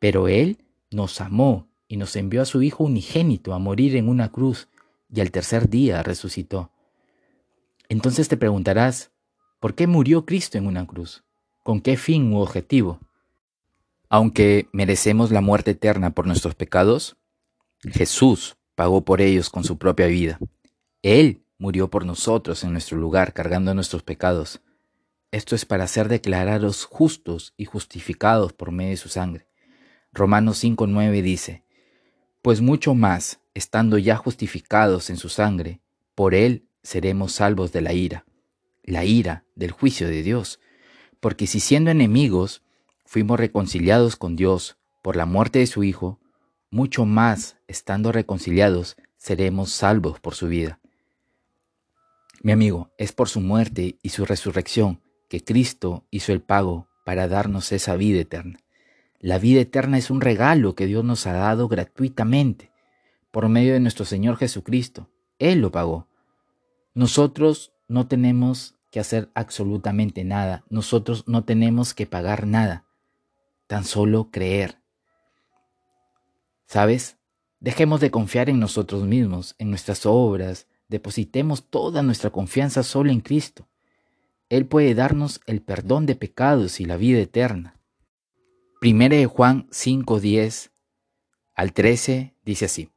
pero 0.00 0.26
Él 0.26 0.58
nos 0.90 1.20
amó 1.20 1.68
y 1.86 1.96
nos 1.96 2.16
envió 2.16 2.42
a 2.42 2.44
su 2.44 2.60
Hijo 2.60 2.82
unigénito 2.82 3.54
a 3.54 3.60
morir 3.60 3.94
en 3.94 4.08
una 4.08 4.32
cruz 4.32 4.68
y 5.14 5.20
al 5.20 5.30
tercer 5.30 5.68
día 5.70 6.02
resucitó. 6.02 6.72
Entonces 7.88 8.26
te 8.26 8.36
preguntarás, 8.36 9.12
¿por 9.60 9.76
qué 9.76 9.86
murió 9.86 10.26
Cristo 10.26 10.58
en 10.58 10.66
una 10.66 10.84
cruz? 10.88 11.24
¿Con 11.64 11.80
qué 11.80 11.96
fin 11.96 12.30
u 12.30 12.40
objetivo? 12.40 13.00
Aunque 14.10 14.68
merecemos 14.72 15.30
la 15.30 15.40
muerte 15.40 15.70
eterna 15.70 16.10
por 16.10 16.26
nuestros 16.26 16.54
pecados, 16.54 17.16
Jesús 17.80 18.58
pagó 18.74 19.06
por 19.06 19.22
ellos 19.22 19.48
con 19.48 19.64
su 19.64 19.78
propia 19.78 20.06
vida. 20.06 20.38
Él 21.00 21.42
murió 21.56 21.88
por 21.88 22.04
nosotros 22.04 22.64
en 22.64 22.72
nuestro 22.72 22.98
lugar 22.98 23.32
cargando 23.32 23.72
nuestros 23.72 24.02
pecados. 24.02 24.60
Esto 25.32 25.54
es 25.54 25.64
para 25.64 25.86
ser 25.86 26.08
declarados 26.08 26.84
justos 26.84 27.54
y 27.56 27.64
justificados 27.64 28.52
por 28.52 28.70
medio 28.70 28.90
de 28.90 28.96
su 28.98 29.08
sangre. 29.08 29.46
Romanos 30.12 30.62
5.9 30.62 31.22
dice, 31.22 31.64
Pues 32.42 32.60
mucho 32.60 32.94
más, 32.94 33.40
estando 33.54 33.96
ya 33.96 34.16
justificados 34.16 35.08
en 35.08 35.16
su 35.16 35.30
sangre, 35.30 35.80
por 36.14 36.34
él 36.34 36.68
seremos 36.82 37.32
salvos 37.32 37.72
de 37.72 37.80
la 37.80 37.94
ira, 37.94 38.26
la 38.82 39.06
ira 39.06 39.44
del 39.54 39.70
juicio 39.70 40.08
de 40.08 40.22
Dios. 40.22 40.60
Porque 41.24 41.46
si 41.46 41.58
siendo 41.58 41.90
enemigos 41.90 42.62
fuimos 43.06 43.40
reconciliados 43.40 44.14
con 44.14 44.36
Dios 44.36 44.76
por 45.00 45.16
la 45.16 45.24
muerte 45.24 45.60
de 45.60 45.66
su 45.66 45.82
Hijo, 45.82 46.20
mucho 46.70 47.06
más, 47.06 47.56
estando 47.66 48.12
reconciliados, 48.12 48.96
seremos 49.16 49.70
salvos 49.70 50.20
por 50.20 50.34
su 50.34 50.48
vida. 50.48 50.80
Mi 52.42 52.52
amigo, 52.52 52.90
es 52.98 53.12
por 53.12 53.30
su 53.30 53.40
muerte 53.40 53.98
y 54.02 54.10
su 54.10 54.26
resurrección 54.26 55.00
que 55.30 55.42
Cristo 55.42 56.04
hizo 56.10 56.30
el 56.34 56.42
pago 56.42 56.88
para 57.06 57.26
darnos 57.26 57.72
esa 57.72 57.96
vida 57.96 58.20
eterna. 58.20 58.58
La 59.18 59.38
vida 59.38 59.62
eterna 59.62 59.96
es 59.96 60.10
un 60.10 60.20
regalo 60.20 60.74
que 60.74 60.84
Dios 60.84 61.06
nos 61.06 61.26
ha 61.26 61.32
dado 61.32 61.68
gratuitamente 61.68 62.70
por 63.30 63.48
medio 63.48 63.72
de 63.72 63.80
nuestro 63.80 64.04
Señor 64.04 64.36
Jesucristo. 64.36 65.08
Él 65.38 65.62
lo 65.62 65.72
pagó. 65.72 66.06
Nosotros 66.92 67.72
no 67.88 68.08
tenemos 68.08 68.74
que 68.94 69.00
hacer 69.00 69.28
absolutamente 69.34 70.22
nada. 70.22 70.62
Nosotros 70.70 71.24
no 71.26 71.42
tenemos 71.42 71.94
que 71.94 72.06
pagar 72.06 72.46
nada. 72.46 72.84
Tan 73.66 73.84
solo 73.84 74.30
creer. 74.30 74.78
¿Sabes? 76.66 77.16
Dejemos 77.58 78.00
de 78.00 78.12
confiar 78.12 78.48
en 78.48 78.60
nosotros 78.60 79.02
mismos, 79.02 79.56
en 79.58 79.70
nuestras 79.70 80.06
obras. 80.06 80.68
Depositemos 80.86 81.68
toda 81.68 82.04
nuestra 82.04 82.30
confianza 82.30 82.84
solo 82.84 83.10
en 83.10 83.18
Cristo. 83.18 83.66
Él 84.48 84.64
puede 84.64 84.94
darnos 84.94 85.40
el 85.46 85.60
perdón 85.60 86.06
de 86.06 86.14
pecados 86.14 86.78
y 86.78 86.84
la 86.84 86.96
vida 86.96 87.18
eterna. 87.18 87.80
Primera 88.80 89.16
de 89.16 89.26
Juan 89.26 89.66
5:10 89.70 90.70
al 91.56 91.72
13 91.72 92.36
dice 92.44 92.66
así: 92.66 92.90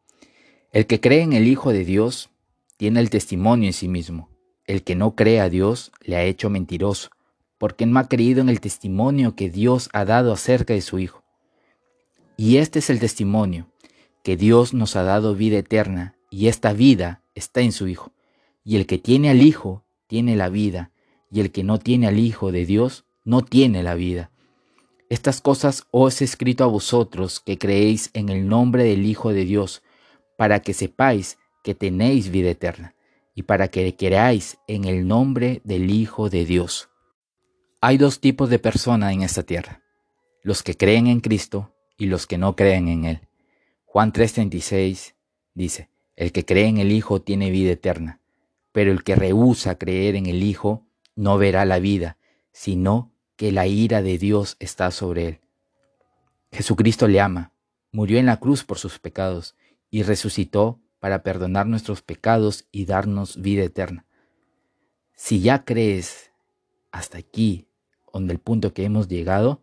El 0.72 0.86
que 0.86 1.02
cree 1.02 1.24
en 1.24 1.34
el 1.34 1.48
Hijo 1.48 1.74
de 1.74 1.84
Dios 1.84 2.30
tiene 2.78 3.00
el 3.00 3.10
testimonio 3.10 3.66
en 3.66 3.74
sí 3.74 3.88
mismo. 3.88 4.37
El 4.68 4.84
que 4.84 4.96
no 4.96 5.16
cree 5.16 5.40
a 5.40 5.50
Dios 5.50 5.94
le 6.02 6.18
ha 6.18 6.26
hecho 6.26 6.50
mentiroso, 6.50 7.10
porque 7.58 7.86
no 7.86 8.00
ha 8.00 8.10
creído 8.10 8.42
en 8.42 8.50
el 8.50 8.60
testimonio 8.60 9.34
que 9.34 9.50
Dios 9.50 9.90
ha 9.94 10.04
dado 10.04 10.34
acerca 10.34 10.74
de 10.74 10.82
su 10.82 11.00
Hijo. 11.00 11.24
Y 12.36 12.58
este 12.58 12.80
es 12.80 12.90
el 12.90 13.00
testimonio, 13.00 13.68
que 14.24 14.36
Dios 14.36 14.74
nos 14.74 14.98
ha 14.98 15.04
dado 15.04 15.36
vida 15.36 15.58
eterna, 15.58 16.18
y 16.30 16.48
esta 16.48 16.74
vida 16.74 17.24
está 17.34 17.62
en 17.62 17.72
su 17.72 17.88
Hijo. 17.88 18.12
Y 18.66 18.76
el 18.76 18.86
que 18.86 18.98
tiene 18.98 19.30
al 19.30 19.42
Hijo 19.42 19.86
tiene 20.06 20.36
la 20.36 20.50
vida, 20.50 20.92
y 21.32 21.40
el 21.40 21.52
que 21.52 21.64
no 21.64 21.80
tiene 21.80 22.08
al 22.08 22.20
Hijo 22.20 22.52
de 22.52 22.66
Dios 22.66 23.06
no 23.24 23.44
tiene 23.46 23.84
la 23.84 23.96
vida. 23.96 24.32
Estas 25.10 25.40
cosas 25.40 25.86
os 25.92 26.22
he 26.22 26.26
escrito 26.26 26.66
a 26.66 26.68
vosotros 26.68 27.40
que 27.40 27.58
creéis 27.58 28.10
en 28.14 28.28
el 28.28 28.50
nombre 28.50 28.84
del 28.84 29.06
Hijo 29.06 29.32
de 29.32 29.46
Dios, 29.46 29.82
para 30.38 30.60
que 30.60 30.74
sepáis 30.74 31.38
que 31.64 31.74
tenéis 31.74 32.30
vida 32.30 32.50
eterna 32.50 32.97
y 33.38 33.44
para 33.44 33.68
que 33.68 33.96
creáis 33.96 34.58
en 34.68 34.86
el 34.86 35.08
nombre 35.08 35.62
del 35.64 35.92
Hijo 35.92 36.28
de 36.28 36.44
Dios. 36.44 36.90
Hay 37.82 38.00
dos 38.00 38.20
tipos 38.20 38.50
de 38.50 38.58
personas 38.58 39.14
en 39.14 39.22
esta 39.22 39.44
tierra, 39.44 39.84
los 40.42 40.64
que 40.64 40.76
creen 40.76 41.06
en 41.06 41.20
Cristo 41.20 41.72
y 42.00 42.08
los 42.08 42.26
que 42.26 42.40
no 42.40 42.56
creen 42.56 42.88
en 42.88 43.06
Él. 43.06 43.28
Juan 43.86 44.12
3:36 44.12 45.14
dice, 45.54 45.92
el 46.16 46.32
que 46.32 46.46
cree 46.46 46.66
en 46.66 46.80
el 46.80 46.92
Hijo 46.92 47.22
tiene 47.22 47.52
vida 47.52 47.74
eterna, 47.74 48.22
pero 48.72 48.92
el 48.92 49.04
que 49.04 49.16
rehúsa 49.16 49.78
creer 49.78 50.16
en 50.16 50.26
el 50.26 50.42
Hijo 50.42 50.88
no 51.16 51.38
verá 51.38 51.64
la 51.66 51.78
vida, 51.78 52.18
sino 52.54 53.14
que 53.36 53.52
la 53.52 53.68
ira 53.68 54.02
de 54.02 54.18
Dios 54.18 54.58
está 54.60 54.90
sobre 54.90 55.28
él. 55.28 55.40
Jesucristo 56.52 57.08
le 57.08 57.22
ama, 57.22 57.54
murió 57.92 58.18
en 58.18 58.26
la 58.26 58.38
cruz 58.38 58.64
por 58.64 58.80
sus 58.80 58.98
pecados 58.98 59.56
y 59.92 60.02
resucitó 60.02 60.82
para 61.08 61.24
perdonar 61.24 61.68
nuestros 61.68 62.02
pecados 62.02 62.68
y 62.70 62.84
darnos 62.84 63.42
vida 63.42 63.64
eterna. 63.64 64.06
Si 65.16 65.40
ya 65.40 65.64
crees 65.64 66.34
hasta 66.92 67.18
aquí, 67.18 67.70
donde 68.12 68.34
el 68.34 68.40
punto 68.40 68.74
que 68.74 68.84
hemos 68.84 69.08
llegado, 69.08 69.62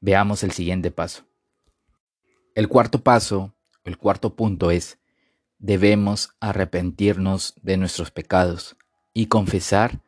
veamos 0.00 0.42
el 0.42 0.50
siguiente 0.50 0.90
paso. 0.90 1.22
El 2.56 2.66
cuarto 2.66 3.04
paso, 3.04 3.54
el 3.84 3.96
cuarto 3.96 4.34
punto 4.34 4.72
es, 4.72 4.98
debemos 5.60 6.34
arrepentirnos 6.40 7.54
de 7.62 7.76
nuestros 7.76 8.10
pecados 8.10 8.76
y 9.14 9.26
confesar 9.26 10.00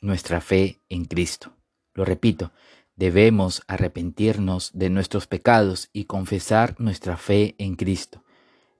nuestra 0.00 0.40
fe 0.40 0.80
en 0.88 1.04
Cristo. 1.04 1.52
Lo 1.92 2.06
repito, 2.06 2.52
debemos 2.96 3.64
arrepentirnos 3.66 4.70
de 4.72 4.88
nuestros 4.88 5.26
pecados 5.26 5.90
y 5.92 6.06
confesar 6.06 6.74
nuestra 6.78 7.18
fe 7.18 7.54
en 7.58 7.76
Cristo. 7.76 8.24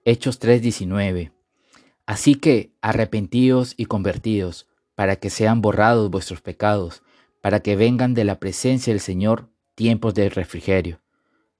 Hechos 0.03 0.39
3:19. 0.39 1.42
Así 2.05 2.35
que 2.35 2.73
arrepentíos 2.81 3.73
y 3.77 3.85
convertíos, 3.85 4.67
para 4.95 5.15
que 5.15 5.29
sean 5.29 5.61
borrados 5.61 6.09
vuestros 6.11 6.41
pecados, 6.41 7.01
para 7.41 7.61
que 7.61 7.75
vengan 7.75 8.13
de 8.13 8.23
la 8.23 8.39
presencia 8.39 8.93
del 8.93 8.99
Señor 8.99 9.49
tiempos 9.75 10.13
de 10.13 10.29
refrigerio. 10.29 11.01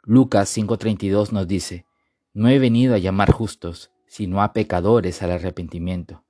Lucas 0.03 0.49
5:32 0.55 1.31
nos 1.31 1.47
dice, 1.47 1.85
No 2.33 2.49
he 2.49 2.59
venido 2.59 2.93
a 2.93 2.99
llamar 2.99 3.31
justos, 3.31 3.91
sino 4.05 4.43
a 4.43 4.53
pecadores 4.53 5.21
al 5.23 5.31
arrepentimiento. 5.31 6.23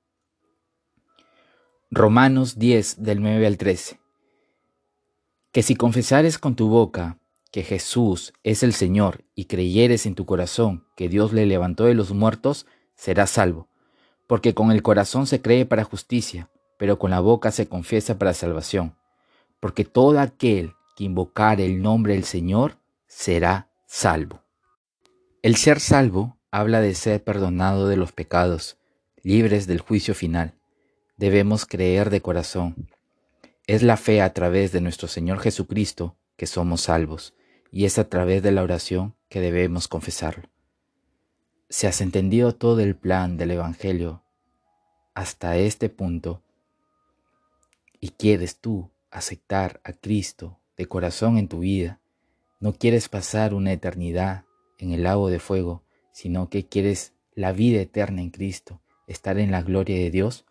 Romanos 1.90 2.58
10 2.58 3.02
del 3.02 3.20
9 3.20 3.46
al 3.46 3.58
13. 3.58 4.00
Que 5.52 5.62
si 5.62 5.76
confesares 5.76 6.38
con 6.38 6.56
tu 6.56 6.68
boca 6.68 7.18
que 7.52 7.62
Jesús 7.62 8.32
es 8.42 8.62
el 8.62 8.72
Señor 8.72 9.24
y 9.34 9.44
creyeres 9.44 10.06
en 10.06 10.14
tu 10.14 10.24
corazón 10.26 10.86
que 10.96 11.08
Dios 11.08 11.32
le 11.32 11.46
levantó 11.46 11.84
de 11.84 11.94
los 11.94 12.12
muertos, 12.12 12.66
serás 12.96 13.30
salvo. 13.30 13.68
Porque 14.26 14.54
con 14.54 14.70
el 14.70 14.82
corazón 14.82 15.26
se 15.26 15.42
cree 15.42 15.66
para 15.66 15.84
justicia, 15.84 16.50
pero 16.78 16.98
con 16.98 17.10
la 17.10 17.20
boca 17.20 17.50
se 17.50 17.68
confiesa 17.68 18.18
para 18.18 18.34
salvación. 18.34 18.96
Porque 19.60 19.84
todo 19.84 20.20
aquel 20.20 20.74
que 20.96 21.04
invocare 21.04 21.64
el 21.64 21.82
nombre 21.82 22.14
del 22.14 22.24
Señor 22.24 22.78
será 23.06 23.68
salvo. 23.86 24.42
El 25.42 25.56
ser 25.56 25.80
salvo 25.80 26.38
habla 26.50 26.80
de 26.80 26.94
ser 26.94 27.22
perdonado 27.22 27.88
de 27.88 27.96
los 27.96 28.12
pecados, 28.12 28.78
libres 29.22 29.66
del 29.66 29.80
juicio 29.80 30.14
final. 30.14 30.54
Debemos 31.16 31.66
creer 31.66 32.10
de 32.10 32.20
corazón. 32.20 32.88
Es 33.66 33.82
la 33.82 33.96
fe 33.96 34.20
a 34.20 34.32
través 34.32 34.72
de 34.72 34.80
nuestro 34.80 35.08
Señor 35.08 35.40
Jesucristo 35.40 36.16
que 36.36 36.46
somos 36.46 36.82
salvos 36.82 37.34
y 37.70 37.86
es 37.86 37.98
a 37.98 38.08
través 38.08 38.42
de 38.42 38.52
la 38.52 38.62
oración 38.62 39.14
que 39.28 39.40
debemos 39.40 39.88
confesarlo. 39.88 40.53
Si 41.68 41.86
has 41.86 42.00
entendido 42.00 42.54
todo 42.54 42.80
el 42.80 42.96
plan 42.96 43.36
del 43.36 43.52
Evangelio 43.52 44.22
hasta 45.14 45.56
este 45.56 45.88
punto 45.88 46.42
y 48.00 48.10
quieres 48.10 48.58
tú 48.58 48.90
aceptar 49.10 49.80
a 49.84 49.92
Cristo 49.92 50.58
de 50.76 50.86
corazón 50.86 51.38
en 51.38 51.48
tu 51.48 51.60
vida, 51.60 52.00
no 52.60 52.72
quieres 52.74 53.08
pasar 53.08 53.54
una 53.54 53.72
eternidad 53.72 54.44
en 54.78 54.92
el 54.92 55.02
lago 55.02 55.30
de 55.30 55.38
fuego, 55.38 55.82
sino 56.12 56.48
que 56.50 56.66
quieres 56.66 57.14
la 57.34 57.52
vida 57.52 57.80
eterna 57.80 58.20
en 58.20 58.30
Cristo, 58.30 58.80
estar 59.06 59.38
en 59.38 59.50
la 59.50 59.62
gloria 59.62 59.96
de 59.96 60.10
Dios, 60.10 60.44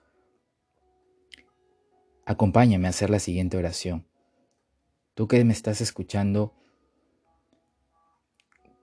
acompáñame 2.25 2.87
a 2.87 2.89
hacer 2.89 3.09
la 3.09 3.19
siguiente 3.19 3.57
oración. 3.57 4.05
Tú 5.13 5.27
que 5.27 5.43
me 5.43 5.53
estás 5.53 5.79
escuchando, 5.81 6.53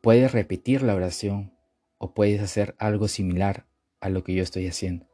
Puedes 0.00 0.32
repetir 0.32 0.82
la 0.82 0.94
oración 0.94 1.52
o 2.02 2.14
puedes 2.14 2.40
hacer 2.40 2.74
algo 2.78 3.08
similar 3.08 3.66
a 4.00 4.08
lo 4.08 4.24
que 4.24 4.34
yo 4.34 4.42
estoy 4.42 4.66
haciendo. 4.66 5.06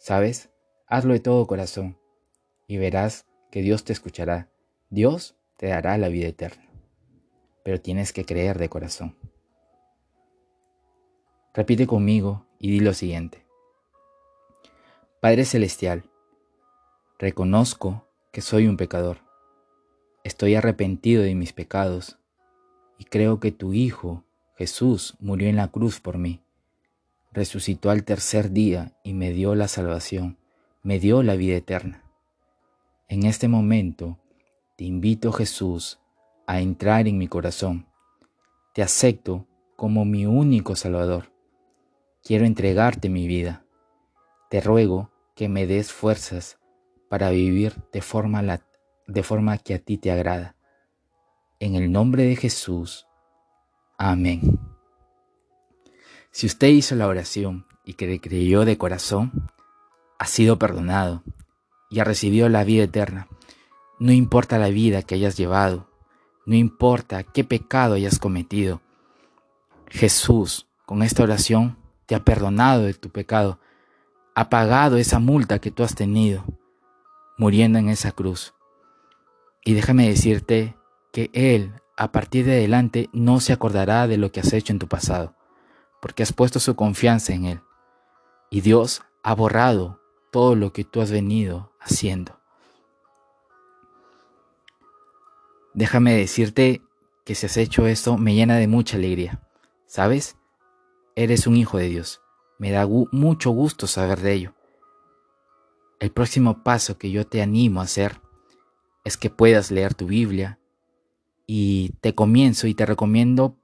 ¿Sabes? 0.00 0.50
Hazlo 0.88 1.14
de 1.14 1.20
todo 1.20 1.46
corazón 1.46 1.96
y 2.66 2.76
verás 2.76 3.26
que 3.52 3.62
Dios 3.62 3.84
te 3.84 3.92
escuchará. 3.92 4.50
Dios 4.90 5.36
te 5.56 5.68
dará 5.68 5.96
la 5.96 6.08
vida 6.08 6.26
eterna. 6.26 6.68
Pero 7.62 7.80
tienes 7.80 8.12
que 8.12 8.24
creer 8.24 8.58
de 8.58 8.68
corazón. 8.68 9.16
Repite 11.54 11.86
conmigo 11.86 12.46
y 12.58 12.72
di 12.72 12.80
lo 12.80 12.94
siguiente. 12.94 13.46
Padre 15.20 15.44
Celestial, 15.44 16.04
reconozco 17.18 18.08
que 18.32 18.40
soy 18.40 18.66
un 18.66 18.76
pecador. 18.76 19.18
Estoy 20.24 20.56
arrepentido 20.56 21.22
de 21.22 21.36
mis 21.36 21.52
pecados 21.52 22.18
y 22.98 23.04
creo 23.04 23.38
que 23.38 23.52
tu 23.52 23.72
Hijo, 23.72 24.24
Jesús, 24.58 25.14
murió 25.20 25.48
en 25.48 25.54
la 25.54 25.68
cruz 25.68 26.00
por 26.00 26.18
mí. 26.18 26.40
Resucitó 27.30 27.90
al 27.90 28.02
tercer 28.02 28.50
día 28.50 28.90
y 29.04 29.14
me 29.14 29.30
dio 29.30 29.54
la 29.54 29.68
salvación, 29.68 30.36
me 30.82 30.98
dio 30.98 31.22
la 31.22 31.36
vida 31.36 31.54
eterna. 31.54 32.02
En 33.06 33.22
este 33.22 33.46
momento 33.46 34.18
te 34.76 34.82
invito, 34.82 35.30
Jesús, 35.30 36.00
a 36.48 36.60
entrar 36.60 37.06
en 37.06 37.18
mi 37.18 37.28
corazón. 37.28 37.86
Te 38.74 38.82
acepto 38.82 39.46
como 39.76 40.04
mi 40.04 40.26
único 40.26 40.74
Salvador. 40.74 41.32
Quiero 42.24 42.44
entregarte 42.44 43.08
mi 43.08 43.28
vida. 43.28 43.64
Te 44.50 44.60
ruego 44.60 45.12
que 45.36 45.48
me 45.48 45.68
des 45.68 45.92
fuerzas 45.92 46.58
para 47.08 47.30
vivir 47.30 47.76
de 47.92 48.02
forma, 48.02 48.60
de 49.06 49.22
forma 49.22 49.58
que 49.58 49.74
a 49.74 49.78
ti 49.78 49.98
te 49.98 50.10
agrada. 50.10 50.56
En 51.60 51.76
el 51.76 51.92
nombre 51.92 52.24
de 52.24 52.34
Jesús. 52.34 53.07
Amén. 54.00 54.60
Si 56.30 56.46
usted 56.46 56.68
hizo 56.68 56.94
la 56.94 57.08
oración 57.08 57.66
y 57.84 57.94
que 57.94 58.20
creyó 58.20 58.64
de 58.64 58.78
corazón, 58.78 59.50
ha 60.20 60.26
sido 60.26 60.56
perdonado 60.56 61.24
y 61.90 61.98
ha 61.98 62.04
recibido 62.04 62.48
la 62.48 62.62
vida 62.62 62.84
eterna. 62.84 63.26
No 63.98 64.12
importa 64.12 64.56
la 64.58 64.68
vida 64.68 65.02
que 65.02 65.16
hayas 65.16 65.36
llevado, 65.36 65.90
no 66.46 66.54
importa 66.54 67.24
qué 67.24 67.42
pecado 67.42 67.94
hayas 67.94 68.20
cometido. 68.20 68.80
Jesús, 69.88 70.68
con 70.86 71.02
esta 71.02 71.24
oración, 71.24 71.76
te 72.06 72.14
ha 72.14 72.24
perdonado 72.24 72.84
de 72.84 72.94
tu 72.94 73.10
pecado, 73.10 73.58
ha 74.36 74.48
pagado 74.48 74.96
esa 74.96 75.18
multa 75.18 75.58
que 75.58 75.72
tú 75.72 75.82
has 75.82 75.96
tenido, 75.96 76.44
muriendo 77.36 77.80
en 77.80 77.88
esa 77.88 78.12
cruz. 78.12 78.54
Y 79.64 79.74
déjame 79.74 80.08
decirte 80.08 80.76
que 81.12 81.30
Él 81.32 81.72
a 81.98 82.12
partir 82.12 82.46
de 82.46 82.52
adelante 82.52 83.10
no 83.12 83.40
se 83.40 83.52
acordará 83.52 84.06
de 84.06 84.18
lo 84.18 84.30
que 84.30 84.38
has 84.38 84.52
hecho 84.52 84.72
en 84.72 84.78
tu 84.78 84.86
pasado, 84.86 85.34
porque 86.00 86.22
has 86.22 86.32
puesto 86.32 86.60
su 86.60 86.76
confianza 86.76 87.34
en 87.34 87.44
Él. 87.44 87.60
Y 88.50 88.60
Dios 88.60 89.02
ha 89.24 89.34
borrado 89.34 90.00
todo 90.30 90.54
lo 90.54 90.72
que 90.72 90.84
tú 90.84 91.00
has 91.00 91.10
venido 91.10 91.72
haciendo. 91.80 92.38
Déjame 95.74 96.14
decirte 96.14 96.82
que 97.24 97.34
si 97.34 97.46
has 97.46 97.56
hecho 97.56 97.88
esto 97.88 98.16
me 98.16 98.36
llena 98.36 98.58
de 98.58 98.68
mucha 98.68 98.96
alegría. 98.96 99.42
¿Sabes? 99.86 100.36
Eres 101.16 101.48
un 101.48 101.56
hijo 101.56 101.78
de 101.78 101.88
Dios. 101.88 102.20
Me 102.58 102.70
da 102.70 102.86
mucho 102.86 103.50
gusto 103.50 103.88
saber 103.88 104.20
de 104.20 104.34
ello. 104.34 104.54
El 105.98 106.12
próximo 106.12 106.62
paso 106.62 106.96
que 106.96 107.10
yo 107.10 107.26
te 107.26 107.42
animo 107.42 107.80
a 107.80 107.84
hacer 107.84 108.20
es 109.02 109.16
que 109.16 109.30
puedas 109.30 109.72
leer 109.72 109.94
tu 109.94 110.06
Biblia, 110.06 110.57
y 111.50 111.94
te 112.02 112.14
comienzo 112.14 112.66
y 112.66 112.74
te 112.74 112.84
recomiendo 112.84 113.58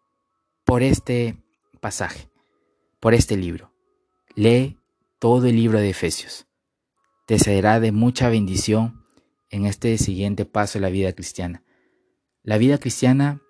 por 0.65 0.83
este 0.83 1.37
pasaje, 1.81 2.31
por 2.99 3.13
este 3.13 3.37
libro. 3.37 3.73
Lee 4.35 4.81
todo 5.19 5.45
el 5.45 5.57
libro 5.57 5.79
de 5.79 5.91
Efesios. 5.91 6.47
Te 7.27 7.39
será 7.39 7.81
de 7.81 7.93
mucha 7.93 8.31
bendición 8.31 9.05
en 9.51 9.67
este 9.67 9.99
siguiente 9.99 10.47
paso 10.47 10.79
de 10.79 10.83
la 10.83 10.89
vida 10.89 11.13
cristiana. 11.13 11.63
La 12.43 12.57
vida 12.57 12.79
cristiana 12.79 13.43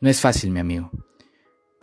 no 0.00 0.08
es 0.08 0.22
fácil, 0.22 0.50
mi 0.50 0.60
amigo. 0.60 0.90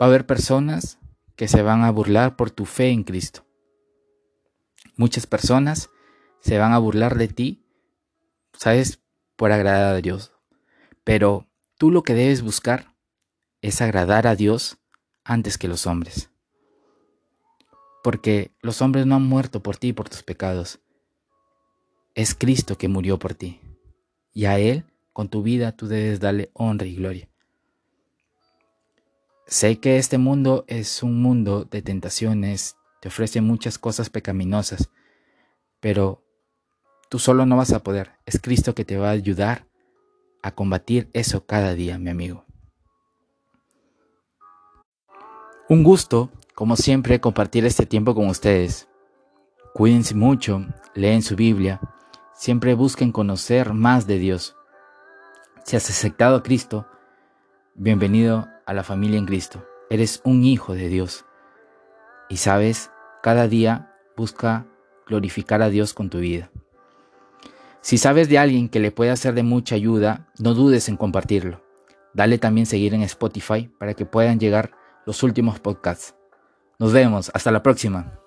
Va 0.00 0.06
a 0.06 0.08
haber 0.08 0.26
personas 0.26 0.98
que 1.36 1.46
se 1.46 1.62
van 1.62 1.84
a 1.84 1.92
burlar 1.92 2.34
por 2.34 2.50
tu 2.50 2.64
fe 2.64 2.88
en 2.88 3.04
Cristo. 3.04 3.46
Muchas 4.96 5.28
personas 5.28 5.90
se 6.40 6.58
van 6.58 6.72
a 6.72 6.78
burlar 6.78 7.16
de 7.16 7.28
ti, 7.28 7.64
¿sabes? 8.52 9.00
Por 9.36 9.52
agradar 9.52 9.94
a 9.94 10.00
Dios. 10.00 10.32
Pero 11.04 11.46
Tú 11.82 11.90
lo 11.90 12.04
que 12.04 12.14
debes 12.14 12.42
buscar 12.42 12.94
es 13.60 13.82
agradar 13.82 14.28
a 14.28 14.36
Dios 14.36 14.78
antes 15.24 15.58
que 15.58 15.66
los 15.66 15.88
hombres. 15.88 16.30
Porque 18.04 18.52
los 18.60 18.80
hombres 18.80 19.04
no 19.04 19.16
han 19.16 19.24
muerto 19.24 19.64
por 19.64 19.76
ti 19.76 19.88
y 19.88 19.92
por 19.92 20.08
tus 20.08 20.22
pecados. 20.22 20.78
Es 22.14 22.36
Cristo 22.36 22.78
que 22.78 22.86
murió 22.86 23.18
por 23.18 23.34
ti. 23.34 23.60
Y 24.32 24.44
a 24.44 24.60
Él, 24.60 24.84
con 25.12 25.28
tu 25.28 25.42
vida, 25.42 25.72
tú 25.72 25.88
debes 25.88 26.20
darle 26.20 26.52
honra 26.52 26.86
y 26.86 26.94
gloria. 26.94 27.28
Sé 29.48 29.80
que 29.80 29.96
este 29.96 30.18
mundo 30.18 30.64
es 30.68 31.02
un 31.02 31.20
mundo 31.20 31.64
de 31.64 31.82
tentaciones, 31.82 32.76
te 33.00 33.08
ofrece 33.08 33.40
muchas 33.40 33.76
cosas 33.76 34.08
pecaminosas, 34.08 34.88
pero 35.80 36.24
tú 37.08 37.18
solo 37.18 37.44
no 37.44 37.56
vas 37.56 37.72
a 37.72 37.82
poder. 37.82 38.12
Es 38.24 38.40
Cristo 38.40 38.72
que 38.72 38.84
te 38.84 38.98
va 38.98 39.08
a 39.08 39.14
ayudar 39.14 39.71
a 40.42 40.52
combatir 40.52 41.08
eso 41.12 41.46
cada 41.46 41.74
día, 41.74 41.98
mi 41.98 42.10
amigo. 42.10 42.44
Un 45.68 45.82
gusto 45.82 46.30
como 46.54 46.76
siempre, 46.76 47.20
compartir 47.20 47.64
este 47.64 47.86
tiempo 47.86 48.14
con 48.14 48.28
ustedes. 48.28 48.88
Cuídense 49.74 50.14
mucho, 50.14 50.64
leen 50.94 51.22
su 51.22 51.34
Biblia, 51.34 51.80
siempre 52.34 52.74
busquen 52.74 53.10
conocer 53.10 53.72
más 53.72 54.06
de 54.06 54.18
Dios. 54.18 54.54
Si 55.64 55.76
has 55.76 55.88
aceptado 55.88 56.36
a 56.36 56.42
Cristo, 56.44 56.86
bienvenido 57.74 58.48
a 58.66 58.74
la 58.74 58.84
familia 58.84 59.18
en 59.18 59.26
Cristo. 59.26 59.66
Eres 59.88 60.20
un 60.24 60.44
hijo 60.44 60.74
de 60.74 60.88
Dios. 60.88 61.24
Y 62.28 62.36
sabes, 62.36 62.92
cada 63.22 63.48
día 63.48 63.94
busca 64.16 64.66
glorificar 65.06 65.62
a 65.62 65.68
Dios 65.68 65.94
con 65.94 66.10
tu 66.10 66.18
vida. 66.18 66.51
Si 67.82 67.98
sabes 67.98 68.28
de 68.28 68.38
alguien 68.38 68.68
que 68.68 68.78
le 68.78 68.92
puede 68.92 69.16
ser 69.16 69.34
de 69.34 69.42
mucha 69.42 69.74
ayuda, 69.74 70.28
no 70.38 70.54
dudes 70.54 70.88
en 70.88 70.96
compartirlo. 70.96 71.64
Dale 72.14 72.38
también 72.38 72.64
seguir 72.64 72.94
en 72.94 73.02
Spotify 73.02 73.70
para 73.78 73.94
que 73.94 74.06
puedan 74.06 74.38
llegar 74.38 74.70
los 75.04 75.24
últimos 75.24 75.58
podcasts. 75.58 76.14
Nos 76.78 76.92
vemos, 76.92 77.32
hasta 77.34 77.50
la 77.50 77.64
próxima. 77.64 78.21